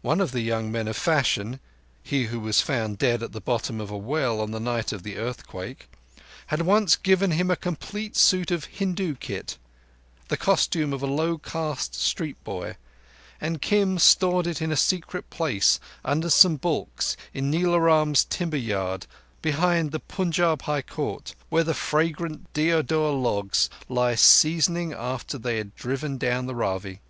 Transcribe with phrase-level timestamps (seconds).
[0.00, 3.90] One of the young men of fashion—he who was found dead at the bottom of
[3.90, 8.64] a well on the night of the earthquake—had once given him a complete suit of
[8.64, 9.58] Hindu kit,
[10.28, 12.78] the costume of a lowcaste street boy,
[13.42, 18.56] and Kim stored it in a secret place under some baulks in Nila Ram's timber
[18.56, 19.06] yard,
[19.42, 25.76] beyond the Punjab High Court, where the fragrant deodar logs lie seasoning after they have
[25.76, 27.02] driven down the Ravi.